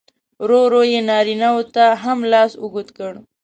[0.41, 3.13] ورو ورو یې نارینه و ته هم لاس اوږد کړ.